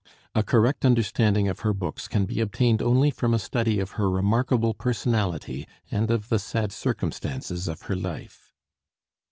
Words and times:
A 0.33 0.41
correct 0.41 0.83
understanding 0.83 1.47
of 1.47 1.59
her 1.59 1.75
books 1.75 2.07
can 2.07 2.25
be 2.25 2.39
obtained 2.39 2.81
only 2.81 3.11
from 3.11 3.35
a 3.35 3.37
study 3.37 3.79
of 3.79 3.91
her 4.01 4.09
remarkable 4.09 4.73
personality 4.73 5.67
and 5.91 6.09
of 6.09 6.29
the 6.29 6.39
sad 6.39 6.71
circumstances 6.71 7.67
of 7.67 7.83
her 7.83 7.95
life. 7.95 8.51